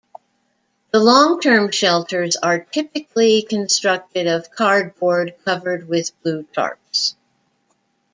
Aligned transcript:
The 0.89 0.99
long-term 0.99 1.69
shelters 1.69 2.35
are 2.35 2.61
typically 2.61 3.43
constructed 3.43 4.25
of 4.25 4.49
cardboard 4.49 5.35
covered 5.45 5.87
with 5.87 6.19
blue 6.23 6.43
tarps. 6.57 7.13